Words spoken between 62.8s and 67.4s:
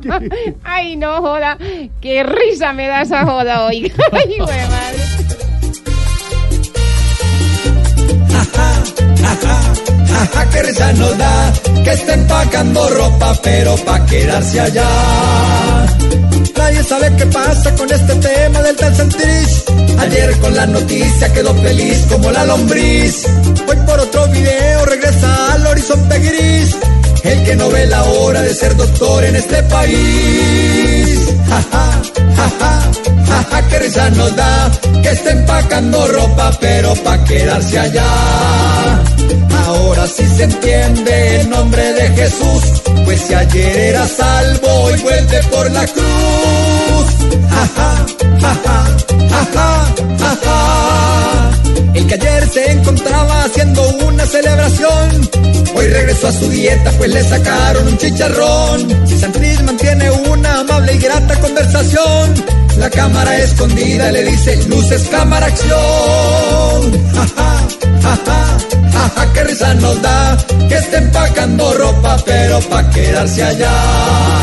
cámara escondida le dice luces, cámara, acción. Ja,